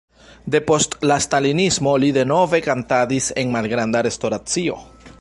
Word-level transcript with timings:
Depost 0.53 0.95
la 1.11 1.17
stalinismo 1.25 1.95
li 2.05 2.11
denove 2.17 2.63
kantadis 2.71 3.31
en 3.45 3.55
malgranda 3.59 4.07
restoracio. 4.11 4.85